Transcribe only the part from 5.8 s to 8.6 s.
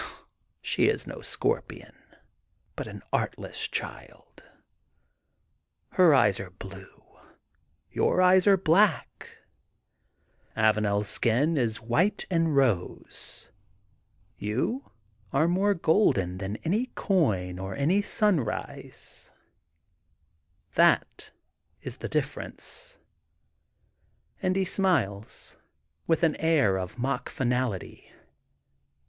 Her eyes are blue. Your eyes are